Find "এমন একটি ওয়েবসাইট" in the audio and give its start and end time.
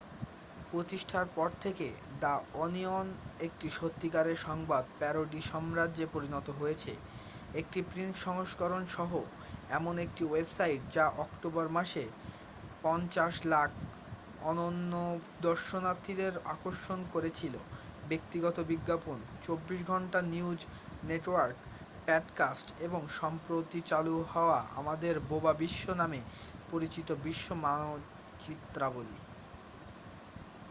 9.69-10.81